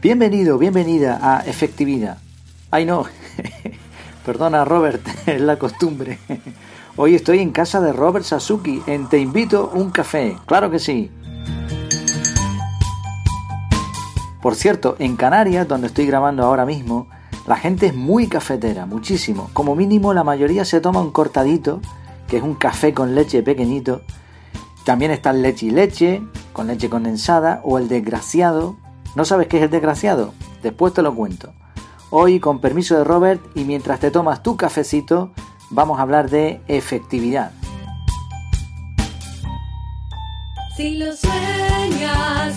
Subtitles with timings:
[0.00, 2.18] Bienvenido, bienvenida a Efectividad.
[2.70, 3.06] Ay no,
[4.24, 6.20] perdona Robert, es la costumbre.
[6.96, 11.10] Hoy estoy en casa de Robert Sasuki en Te invito un café, claro que sí.
[14.40, 17.08] Por cierto, en Canarias, donde estoy grabando ahora mismo,
[17.48, 19.50] la gente es muy cafetera, muchísimo.
[19.52, 21.80] Como mínimo la mayoría se toma un cortadito,
[22.28, 24.02] que es un café con leche pequeñito.
[24.84, 26.22] También está el leche y leche,
[26.52, 28.76] con leche condensada, o el desgraciado,
[29.18, 30.32] ¿No sabes qué es el desgraciado?
[30.62, 31.52] Después te lo cuento.
[32.10, 35.32] Hoy, con permiso de Robert, y mientras te tomas tu cafecito,
[35.70, 37.50] vamos a hablar de efectividad.
[40.76, 42.54] Si sueñas,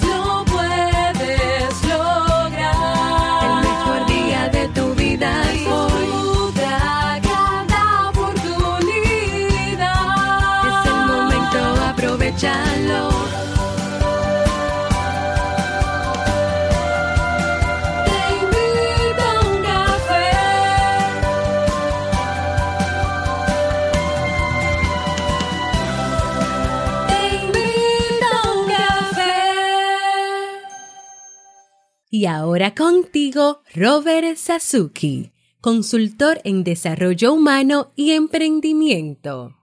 [32.31, 39.57] ahora contigo, Robert Sasuki, consultor en desarrollo humano y emprendimiento.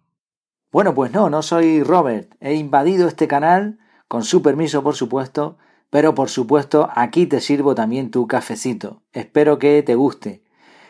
[0.71, 2.35] Bueno, pues no, no soy Robert.
[2.41, 5.57] He invadido este canal, con su permiso, por supuesto,
[5.89, 9.03] pero por supuesto aquí te sirvo también tu cafecito.
[9.13, 10.43] Espero que te guste.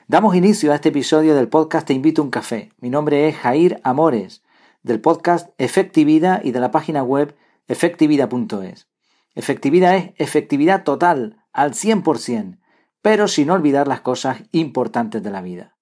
[0.08, 2.72] Damos inicio a este episodio del podcast Te invito a un café.
[2.80, 4.42] Mi nombre es Jair Amores,
[4.82, 7.36] del podcast Efectividad y de la página web
[7.68, 8.88] efectividad.es.
[9.36, 12.58] Efectividad es efectividad total, al 100%,
[13.02, 15.76] pero sin olvidar las cosas importantes de la vida.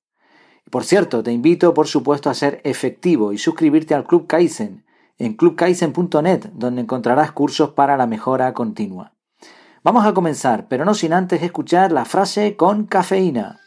[0.71, 4.85] Por cierto, te invito por supuesto a ser efectivo y suscribirte al Club Kaizen
[5.19, 9.13] en clubkaizen.net, donde encontrarás cursos para la mejora continua.
[9.83, 13.61] Vamos a comenzar, pero no sin antes escuchar la frase con cafeína.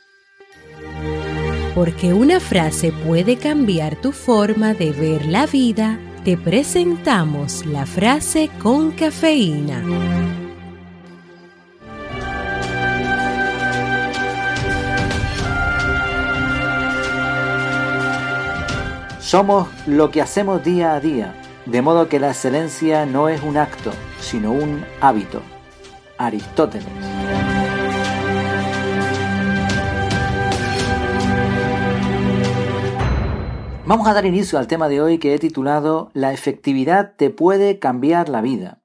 [1.73, 8.49] Porque una frase puede cambiar tu forma de ver la vida, te presentamos la frase
[8.61, 10.38] con cafeína.
[19.29, 23.57] Somos lo que hacemos día a día, de modo que la excelencia no es un
[23.57, 25.43] acto, sino un hábito.
[26.17, 26.87] Aristóteles.
[33.85, 37.77] Vamos a dar inicio al tema de hoy que he titulado La efectividad te puede
[37.77, 38.81] cambiar la vida.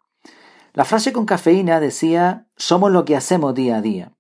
[0.75, 4.13] La frase con cafeína decía somos lo que hacemos día a día.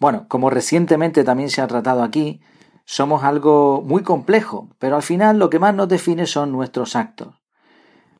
[0.00, 2.40] Bueno, como recientemente también se ha tratado aquí,
[2.84, 7.42] somos algo muy complejo, pero al final lo que más nos define son nuestros actos.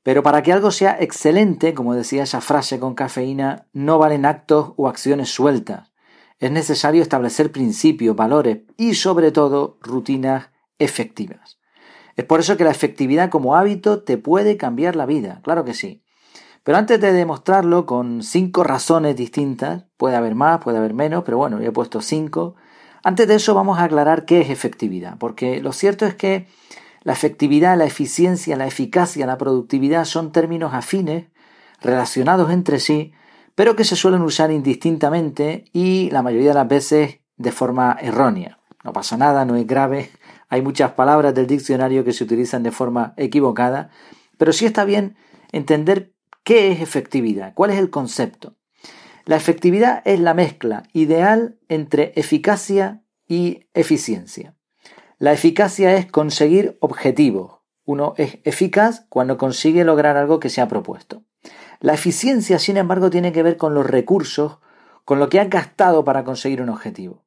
[0.03, 4.73] Pero para que algo sea excelente, como decía esa frase con cafeína, no valen actos
[4.77, 5.93] o acciones sueltas.
[6.41, 11.59] Es necesario establecer principios, valores y sobre todo rutinas efectivas.
[12.17, 15.73] Es por eso que la efectividad como hábito te puede cambiar la vida, claro que
[15.73, 16.03] sí.
[16.65, 21.37] Pero antes de demostrarlo con cinco razones distintas, puede haber más, puede haber menos, pero
[21.39, 22.55] bueno, yo he puesto cinco,
[23.05, 26.47] antes de eso vamos a aclarar qué es efectividad, porque lo cierto es que
[27.03, 31.27] la efectividad, la eficiencia, la eficacia, la productividad son términos afines,
[31.81, 33.13] relacionados entre sí,
[33.55, 38.59] pero que se suelen usar indistintamente y la mayoría de las veces de forma errónea.
[38.85, 40.11] No pasa nada, no es grave,
[40.49, 43.91] hay muchas palabras del diccionario que se utilizan de forma equivocada,
[44.39, 45.17] pero sí está bien
[45.51, 46.15] entender
[46.45, 48.57] qué es efectividad, cuál es el concepto.
[49.25, 54.57] La efectividad es la mezcla ideal entre eficacia y eficiencia.
[55.19, 57.61] La eficacia es conseguir objetivos.
[57.85, 61.23] Uno es eficaz cuando consigue lograr algo que se ha propuesto.
[61.79, 64.59] La eficiencia, sin embargo, tiene que ver con los recursos,
[65.05, 67.25] con lo que ha gastado para conseguir un objetivo.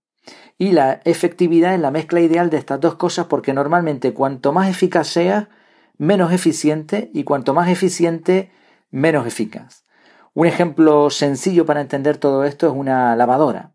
[0.57, 4.69] Y la efectividad es la mezcla ideal de estas dos cosas porque normalmente cuanto más
[4.69, 5.50] eficaz sea,
[5.97, 8.51] menos eficiente y cuanto más eficiente,
[8.91, 9.84] menos eficaz.
[10.35, 13.71] Un ejemplo sencillo para entender todo esto es una lavadora,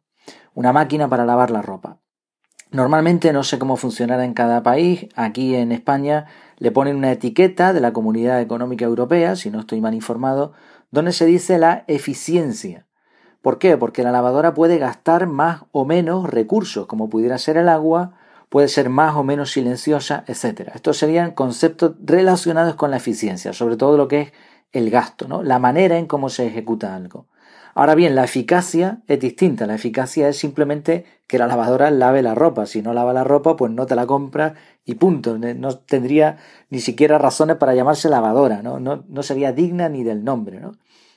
[0.53, 2.01] una máquina para lavar la ropa.
[2.71, 5.09] Normalmente no sé cómo funcionará en cada país.
[5.17, 6.27] Aquí en España
[6.59, 10.53] le ponen una etiqueta de la Comunidad Económica Europea, si no estoy mal informado,
[10.91, 12.87] donde se dice la eficiencia.
[13.41, 13.79] ¿Por qué?
[13.79, 18.19] Porque la lavadora puede gastar más o menos recursos, como pudiera ser el agua,
[18.51, 20.73] puede ser más o menos silenciosa, etc.
[20.75, 24.33] Estos serían conceptos relacionados con la eficiencia, sobre todo lo que es
[24.73, 25.43] el gasto, ¿no?
[25.43, 27.27] la manera en cómo se ejecuta algo.
[27.75, 29.67] Ahora bien, la eficacia es distinta.
[29.67, 32.67] La eficacia es simplemente que la lavadora lave la ropa.
[32.67, 35.39] Si no lava la ropa, pues no te la compras y punto.
[35.39, 36.39] No tendría
[36.69, 38.81] ni siquiera razones para llamarse lavadora, ¿no?
[38.81, 40.73] No, sería digna ni del nombre, ¿no?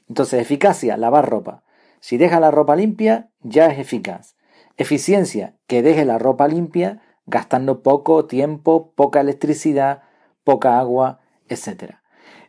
[0.08, 1.64] Entonces, eficacia, lavar ropa.
[2.00, 4.36] Si deja la ropa limpia, ya es eficaz.
[4.78, 10.04] Eficiencia, que deje la ropa limpia gastando poco tiempo, poca electricidad,
[10.44, 11.96] poca agua, etc.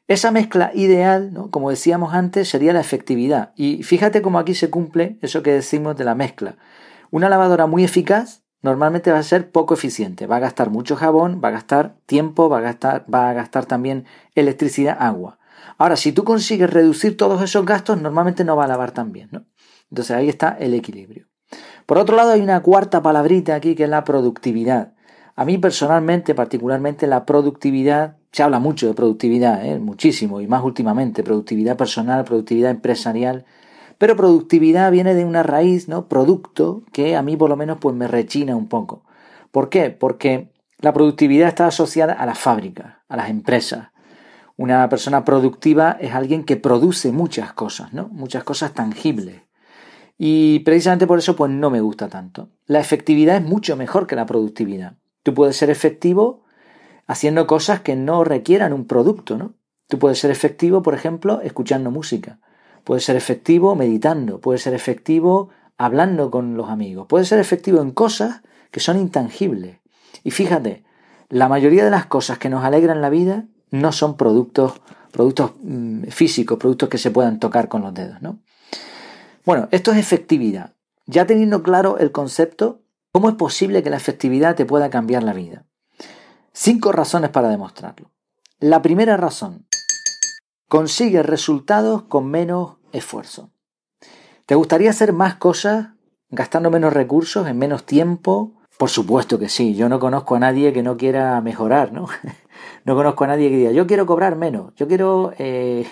[0.07, 1.51] Esa mezcla ideal, ¿no?
[1.51, 3.53] como decíamos antes, sería la efectividad.
[3.57, 6.57] Y fíjate cómo aquí se cumple eso que decimos de la mezcla.
[7.11, 10.27] Una lavadora muy eficaz normalmente va a ser poco eficiente.
[10.27, 13.65] Va a gastar mucho jabón, va a gastar tiempo, va a gastar, va a gastar
[13.65, 14.05] también
[14.35, 15.39] electricidad, agua.
[15.79, 19.31] Ahora, si tú consigues reducir todos esos gastos, normalmente no va a lavar tan bien.
[19.33, 19.47] ¿no?
[19.91, 21.29] Entonces ahí está el equilibrio.
[21.87, 24.95] Por otro lado, hay una cuarta palabrita aquí que es la productividad.
[25.37, 29.79] A mí personalmente, particularmente la productividad, se habla mucho de productividad, ¿eh?
[29.79, 33.45] muchísimo, y más últimamente, productividad personal, productividad empresarial,
[33.97, 36.09] pero productividad viene de una raíz, ¿no?
[36.09, 39.05] Producto, que a mí por lo menos pues me rechina un poco.
[39.53, 39.91] ¿Por qué?
[39.91, 40.51] Porque
[40.81, 43.91] la productividad está asociada a las fábricas, a las empresas.
[44.57, 48.09] Una persona productiva es alguien que produce muchas cosas, ¿no?
[48.09, 49.43] Muchas cosas tangibles.
[50.19, 52.49] Y precisamente por eso pues no me gusta tanto.
[52.67, 54.97] La efectividad es mucho mejor que la productividad.
[55.23, 56.44] Tú puedes ser efectivo
[57.07, 59.55] haciendo cosas que no requieran un producto, ¿no?
[59.89, 62.39] Tú puedes ser efectivo, por ejemplo, escuchando música.
[62.85, 64.41] Puedes ser efectivo meditando.
[64.41, 67.07] Puedes ser efectivo hablando con los amigos.
[67.09, 69.79] Puedes ser efectivo en cosas que son intangibles.
[70.23, 70.85] Y fíjate,
[71.29, 74.81] la mayoría de las cosas que nos alegran la vida no son productos,
[75.11, 78.39] productos mm, físicos, productos que se puedan tocar con los dedos, ¿no?
[79.45, 80.75] Bueno, esto es efectividad.
[81.07, 85.35] Ya teniendo claro el concepto, ¿cómo es posible que la efectividad te pueda cambiar la
[85.35, 85.67] vida?
[86.57, 88.13] Cinco razones para demostrarlo.
[88.61, 89.67] La primera razón,
[90.69, 93.51] consigue resultados con menos esfuerzo.
[94.47, 95.89] ¿Te gustaría hacer más cosas
[96.31, 98.53] gastando menos recursos, en menos tiempo?
[98.79, 102.07] Por supuesto que sí, yo no conozco a nadie que no quiera mejorar, ¿no?
[102.85, 105.89] no conozco a nadie que diga, yo quiero cobrar menos, yo quiero eh,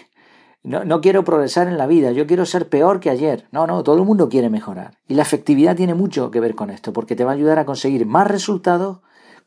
[0.62, 3.49] no, quiero progresar en la vida, yo quiero ser peor que ayer.
[3.50, 4.97] No, no, todo el mundo quiere mejorar.
[5.08, 7.65] Y la efectividad tiene mucho que ver con esto, porque te va a ayudar a
[7.65, 9.00] conseguir más resultados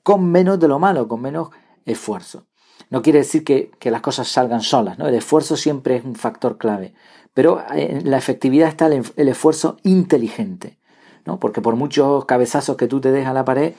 [0.06, 1.50] con menos de lo malo, con menos
[1.84, 2.46] esfuerzo.
[2.92, 5.08] No quiere decir que, las cosas salgan solas, ¿no?
[5.08, 6.94] El esfuerzo siempre es un factor clave.
[7.34, 10.78] Pero en la efectividad está el, el esfuerzo inteligente,
[11.26, 11.40] ¿no?
[11.40, 13.74] Porque por muchos cabezazos que tú te des a la pared,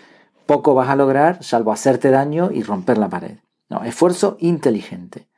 [0.47, 3.37] poco vas a lograr, salvo hacerte daño y romper la pared.
[3.69, 5.29] No, esfuerzo inteligente.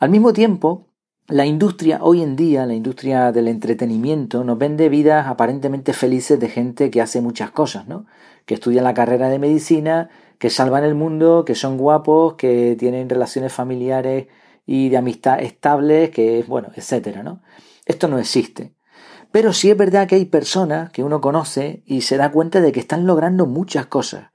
[0.00, 0.86] Al mismo tiempo,
[1.26, 6.50] la industria hoy en día, la industria del entretenimiento, nos vende vidas aparentemente felices de
[6.50, 8.04] gente que hace muchas cosas, ¿no?
[8.44, 13.08] Que estudia la carrera de medicina, que salvan el mundo, que son guapos, que tienen
[13.08, 14.26] relaciones familiares
[14.66, 17.40] y de amistad estables, que, bueno, etcétera, ¿no?
[17.86, 18.74] Esto no existe.
[19.32, 22.70] Pero sí es verdad que hay personas que uno conoce y se da cuenta de
[22.70, 24.30] que están logrando muchas cosas.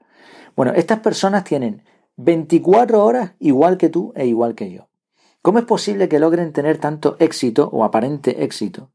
[0.56, 1.84] Bueno, estas personas tienen
[2.16, 4.89] 24 horas igual que tú e igual que yo.
[5.42, 8.90] ¿Cómo es posible que logren tener tanto éxito o aparente éxito?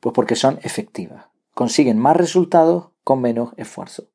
[0.00, 1.26] Pues porque son efectivas.
[1.54, 4.10] Consiguen más resultados con menos esfuerzo.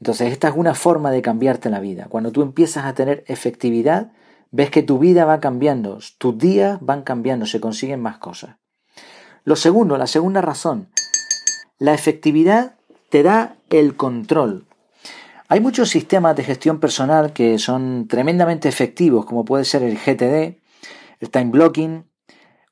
[0.00, 2.06] Entonces esta es una forma de cambiarte la vida.
[2.08, 4.12] Cuando tú empiezas a tener efectividad,
[4.52, 8.56] ves que tu vida va cambiando, tus días van cambiando, se consiguen más cosas.
[9.44, 10.88] Lo segundo, la segunda razón,
[11.78, 12.76] la efectividad
[13.10, 14.66] te da el control.
[15.48, 20.58] Hay muchos sistemas de gestión personal que son tremendamente efectivos, como puede ser el GTD,
[21.20, 22.04] el time blocking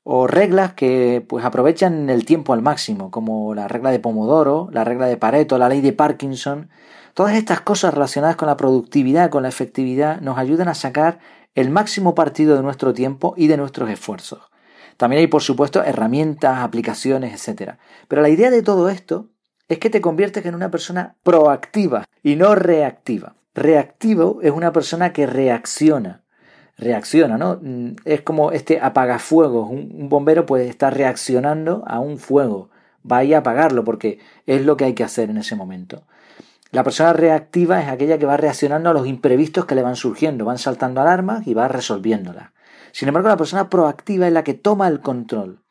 [0.03, 4.85] o reglas que pues aprovechan el tiempo al máximo, como la regla de Pomodoro, la
[4.85, 6.69] regla de Pareto, la ley de Parkinson.
[7.13, 11.19] Todas estas cosas relacionadas con la productividad, con la efectividad, nos ayudan a sacar
[11.55, 14.49] el máximo partido de nuestro tiempo y de nuestros esfuerzos.
[14.95, 17.73] También hay, por supuesto, herramientas, aplicaciones, etc.
[18.07, 19.29] Pero la idea de todo esto
[19.67, 23.35] es que te conviertes en una persona proactiva y no reactiva.
[23.53, 26.23] Reactivo es una persona que reacciona,
[26.77, 27.59] reacciona, ¿no?
[27.61, 29.69] Mm, es como este apagafuegos.
[29.69, 32.69] Un, un bombero puede estar reaccionando a un fuego.
[33.09, 36.03] Va a apagarlo porque es lo que hay que hacer en ese momento.
[36.71, 40.45] La persona reactiva es aquella que va reaccionando a los imprevistos que le van surgiendo,
[40.45, 42.51] van saltando alarmas y va resolviéndolas.
[42.91, 45.61] Sin embargo, la persona proactiva es la que toma el control.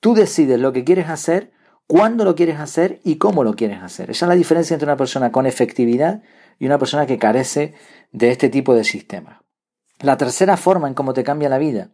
[0.00, 1.52] Tú decides lo que quieres hacer,
[1.86, 4.10] cuándo lo quieres hacer y cómo lo quieres hacer.
[4.10, 6.22] Esa es la diferencia entre una persona con efectividad
[6.58, 7.74] y una persona que carece
[8.12, 9.40] de este tipo de sistemas.
[10.00, 11.90] La tercera forma en cómo te cambia la vida.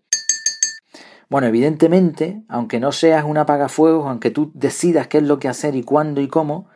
[1.31, 5.75] Bueno, evidentemente, aunque no seas un apagafuegos, aunque tú decidas qué es lo que hacer
[5.75, 6.69] y cuándo y cómo,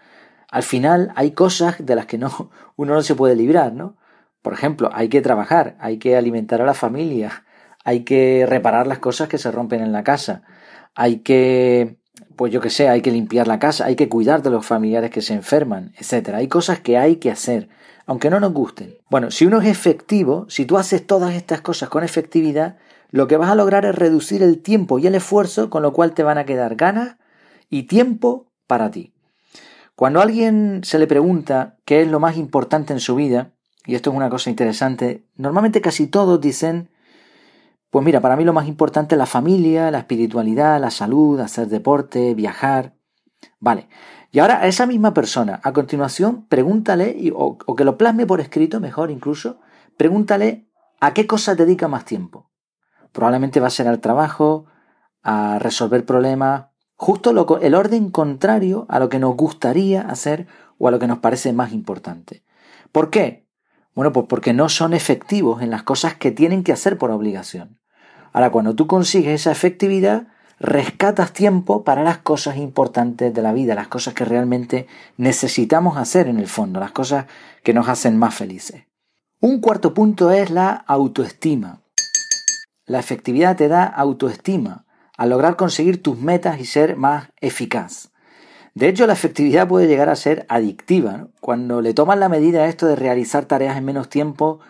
[0.50, 3.98] al final hay cosas de las que no, uno no se puede librar, ¿no?
[4.40, 7.44] Por ejemplo, hay que trabajar, hay que alimentar a la familia,
[7.84, 10.44] hay que reparar las cosas que se rompen en la casa,
[10.94, 11.98] hay que,
[12.36, 15.10] pues yo qué sé, hay que limpiar la casa, hay que cuidar de los familiares
[15.10, 16.30] que se enferman, etc.
[16.36, 17.68] Hay cosas que hay que hacer
[18.08, 18.96] aunque no nos gusten.
[19.10, 22.78] Bueno, si uno es efectivo, si tú haces todas estas cosas con efectividad,
[23.10, 26.14] lo que vas a lograr es reducir el tiempo y el esfuerzo, con lo cual
[26.14, 27.16] te van a quedar ganas
[27.68, 29.12] y tiempo para ti.
[29.94, 33.52] Cuando a alguien se le pregunta qué es lo más importante en su vida,
[33.84, 36.88] y esto es una cosa interesante, normalmente casi todos dicen,
[37.90, 41.68] pues mira, para mí lo más importante es la familia, la espiritualidad, la salud, hacer
[41.68, 42.94] deporte, viajar.
[43.60, 43.88] Vale.
[44.30, 48.80] Y ahora a esa misma persona, a continuación, pregúntale, o, que lo plasme por escrito,
[48.80, 49.60] mejor incluso,
[49.96, 50.68] pregúntale
[51.00, 52.50] a qué cosa dedica más tiempo.
[53.12, 54.66] Probablemente va a ser al trabajo,
[55.22, 60.46] a resolver problemas, justo lo, el orden contrario a lo que nos gustaría hacer
[60.78, 62.44] o a lo que nos parece más importante.
[62.92, 63.48] ¿Por qué?
[63.94, 67.80] Bueno, pues porque no son efectivos en las cosas que tienen que hacer por obligación.
[68.32, 70.28] Ahora, cuando tú consigues esa efectividad,
[70.60, 74.86] rescatas tiempo para las cosas importantes de la vida, las cosas que realmente
[75.16, 77.26] necesitamos hacer en el fondo, las cosas
[77.62, 78.84] que nos hacen más felices.
[79.40, 81.82] Un cuarto punto es la autoestima.
[82.86, 84.84] La efectividad te da autoestima
[85.16, 88.10] al lograr conseguir tus metas y ser más eficaz.
[88.74, 91.28] De hecho, la efectividad puede llegar a ser adictiva.
[91.40, 94.60] Cuando le tomas la medida a esto de realizar tareas en menos tiempo,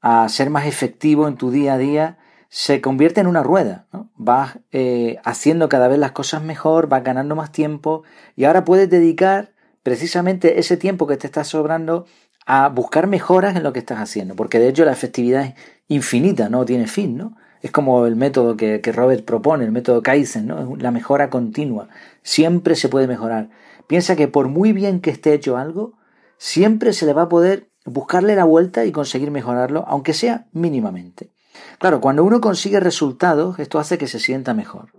[0.00, 2.17] a ser más efectivo en tu día a día,
[2.48, 3.86] se convierte en una rueda.
[4.16, 8.02] Vas eh, haciendo cada vez las cosas mejor, vas ganando más tiempo
[8.36, 9.52] y ahora puedes dedicar
[9.82, 12.06] precisamente ese tiempo que te está sobrando
[12.46, 15.54] a buscar mejoras en lo que estás haciendo, porque de hecho la efectividad es
[15.88, 17.36] infinita, no tiene fin, ¿no?
[17.60, 20.76] Es como el método que, Robert propone, el método Kaizen, ¿no?
[20.76, 21.88] la mejora continua.
[22.22, 23.50] Siempre se puede mejorar.
[23.88, 25.98] Piensa que por muy bien que esté hecho algo,
[26.36, 31.32] siempre se le va a poder buscarle la vuelta y conseguir mejorarlo, aunque sea mínimamente.
[31.78, 34.92] Claro, cuando uno consigue resultados, esto hace que se sienta mejor.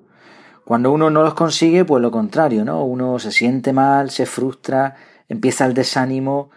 [0.66, 2.84] Cuando uno no los consigue, pues lo contrario, ¿no?
[2.84, 4.96] Uno se siente mal, se frustra,
[5.28, 6.52] empieza el desánimo,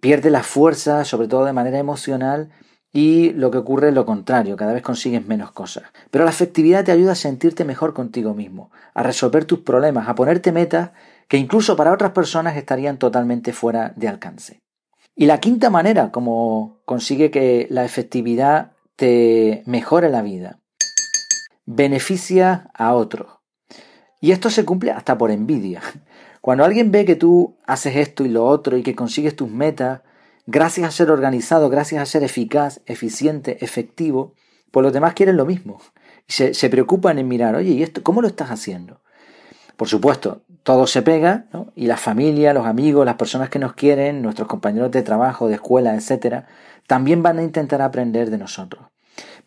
[0.00, 2.50] pierde la fuerza, sobre todo de manera emocional,
[2.92, 5.84] y lo que ocurre es lo contrario, cada vez consigues menos cosas.
[6.10, 10.14] Pero la efectividad te ayuda a sentirte mejor contigo mismo, a resolver tus problemas, a
[10.14, 10.90] ponerte metas
[11.28, 14.60] que incluso para otras personas estarían totalmente fuera de alcance.
[15.14, 20.58] Y la quinta manera como consigue que la efectividad te mejore la vida,
[21.66, 23.38] beneficia a otros.
[24.20, 25.80] Y esto se cumple hasta por envidia.
[26.40, 30.00] Cuando alguien ve que tú haces esto y lo otro y que consigues tus metas,
[30.46, 34.34] gracias a ser organizado, gracias a ser eficaz, eficiente, efectivo,
[34.72, 35.80] pues los demás quieren lo mismo.
[36.26, 39.00] Y se, preocupan en mirar, oye, ¿y esto cómo lo estás haciendo?
[39.76, 41.72] Por supuesto, todo se pega, ¿no?
[41.76, 45.54] Y la familia, los amigos, las personas que nos quieren, nuestros compañeros de trabajo, de
[45.54, 46.48] escuela, etcétera,
[46.88, 48.87] también van a intentar aprender de nosotros.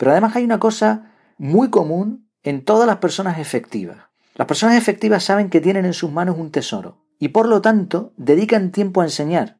[0.01, 3.99] Pero además hay una cosa muy común en todas las personas efectivas.
[4.33, 8.11] Las personas efectivas saben que tienen en sus manos un tesoro y por lo tanto
[8.17, 9.59] dedican tiempo a enseñar,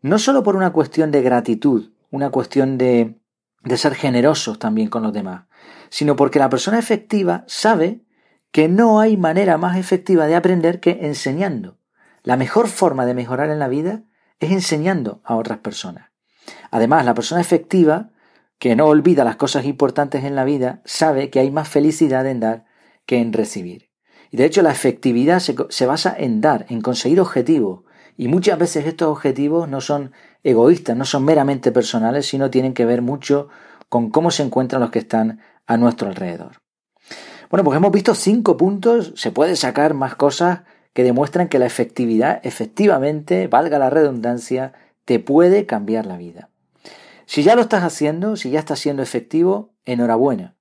[0.00, 3.20] no solo por una cuestión de gratitud, una cuestión de,
[3.62, 5.44] de ser generosos también con los demás,
[5.90, 8.02] sino porque la persona efectiva sabe
[8.50, 11.78] que no hay manera más efectiva de aprender que enseñando.
[12.24, 14.02] La mejor forma de mejorar en la vida
[14.40, 16.10] es enseñando a otras personas.
[16.72, 18.10] Además, la persona efectiva,
[18.62, 22.38] que no olvida las cosas importantes en la vida, sabe que hay más felicidad en
[22.38, 22.64] dar
[23.06, 23.90] que en recibir.
[24.30, 27.80] Y de hecho la efectividad se, se basa en dar, en conseguir objetivos,
[28.16, 30.12] y muchas veces estos objetivos no son
[30.44, 33.48] egoístas, no son meramente personales, sino tienen que ver mucho
[33.88, 36.62] con cómo se encuentran los que están a nuestro alrededor.
[37.50, 40.60] Bueno, pues hemos visto cinco puntos, se puede sacar más cosas
[40.92, 44.72] que demuestran que la efectividad efectivamente, valga la redundancia,
[45.04, 46.51] te puede cambiar la vida.
[47.32, 50.54] Si ya lo estás haciendo, si ya estás siendo efectivo, enhorabuena.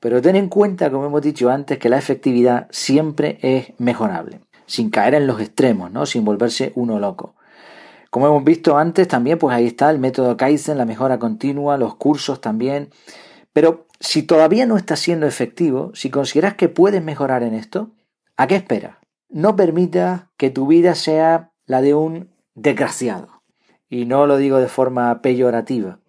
[0.00, 4.90] Pero ten en cuenta, como hemos dicho antes, que la efectividad siempre es mejorable sin
[4.90, 6.04] caer en los extremos, ¿no?
[6.04, 7.36] sin volverse uno loco.
[8.10, 11.94] Como hemos visto antes, también pues ahí está el método Kaizen, la mejora continua, los
[11.94, 12.90] cursos también.
[13.52, 17.92] Pero si todavía no está siendo efectivo, si consideras que puedes mejorar en esto,
[18.36, 18.96] ¿a qué esperas?
[19.28, 23.28] No permitas que tu vida sea la de un desgraciado.
[23.88, 26.00] Y no lo digo de forma peyorativa.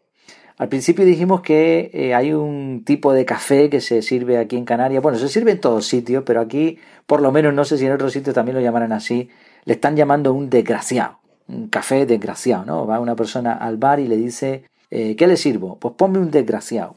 [0.58, 4.66] Al principio dijimos que eh, hay un tipo de café que se sirve aquí en
[4.66, 5.04] Canarias.
[5.04, 7.92] Bueno, se sirve en todos sitios, pero aquí, por lo menos, no sé si en
[7.92, 9.30] otros sitios también lo llamarán así.
[9.66, 11.20] Le están llamando un desgraciado.
[11.48, 12.88] Un café desgraciado, ¿no?
[12.88, 15.78] Va una persona al bar y le dice, eh, ¿qué le sirvo?
[15.78, 16.96] Pues ponme un desgraciado.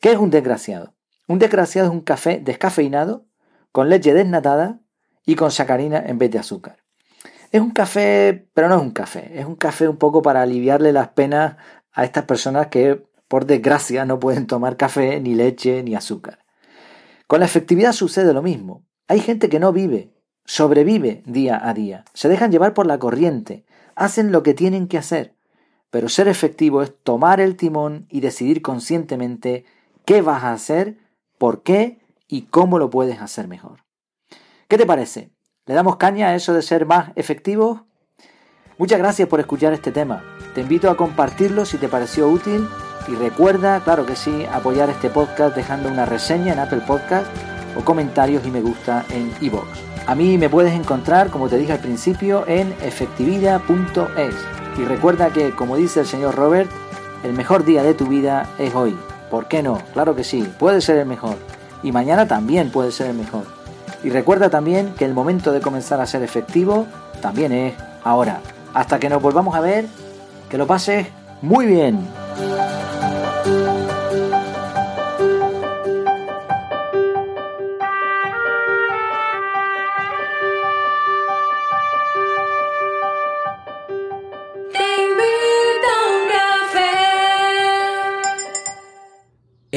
[0.00, 0.94] ¿Qué es un desgraciado?
[1.28, 3.26] Un desgraciado es un café descafeinado,
[3.72, 4.80] con leche desnatada
[5.26, 6.78] y con sacarina en vez de azúcar.
[7.52, 10.92] Es un café, pero no es un café, es un café un poco para aliviarle
[10.92, 11.56] las penas
[11.96, 16.44] a estas personas que, por desgracia, no pueden tomar café, ni leche, ni azúcar.
[17.26, 18.84] Con la efectividad sucede lo mismo.
[19.08, 20.12] Hay gente que no vive,
[20.44, 23.64] sobrevive día a día, se dejan llevar por la corriente,
[23.96, 25.34] hacen lo que tienen que hacer.
[25.90, 29.64] Pero ser efectivo es tomar el timón y decidir conscientemente
[30.04, 30.98] qué vas a hacer,
[31.38, 33.84] por qué y cómo lo puedes hacer mejor.
[34.68, 35.30] ¿Qué te parece?
[35.64, 37.82] ¿Le damos caña a eso de ser más efectivos?
[38.76, 40.35] Muchas gracias por escuchar este tema.
[40.56, 42.66] Te invito a compartirlo si te pareció útil
[43.08, 47.26] y recuerda, claro que sí, apoyar este podcast dejando una reseña en Apple Podcast
[47.78, 49.66] o comentarios y me gusta en iVoox.
[50.06, 54.34] A mí me puedes encontrar, como te dije al principio, en efectividad.es.
[54.78, 56.70] Y recuerda que, como dice el señor Robert,
[57.22, 58.96] el mejor día de tu vida es hoy.
[59.30, 59.82] ¿Por qué no?
[59.92, 61.36] Claro que sí, puede ser el mejor.
[61.82, 63.44] Y mañana también puede ser el mejor.
[64.02, 66.86] Y recuerda también que el momento de comenzar a ser efectivo
[67.20, 68.40] también es ahora.
[68.72, 69.86] Hasta que nos volvamos a ver,
[70.48, 71.06] que lo pases
[71.42, 72.00] muy bien.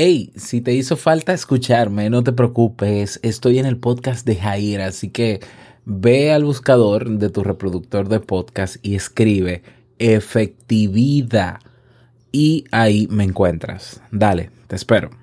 [0.02, 4.80] Hey, si te hizo falta escucharme, no te preocupes, estoy en el podcast de Jair,
[4.80, 5.42] así que
[5.84, 9.62] ve al buscador de tu reproductor de podcast y escribe
[10.00, 11.60] efectividad
[12.32, 14.02] y ahí me encuentras.
[14.12, 15.19] Dale, te espero.